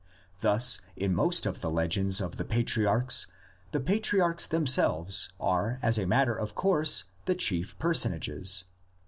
Thus 0.39 0.79
in 0.95 1.13
most 1.13 1.45
of 1.45 1.61
the 1.61 1.69
legends 1.69 2.21
of 2.21 2.37
the 2.37 2.43
patriarchs 2.43 3.27
the 3.71 3.79
patriarchs 3.79 4.47
themselves 4.47 5.29
are 5.39 5.77
as 5.83 5.99
a 5.99 6.07
matter 6.07 6.33
of 6.33 6.55
course 6.55 7.03
the 7.25 7.35
chief 7.35 7.77
personages. 7.77 8.63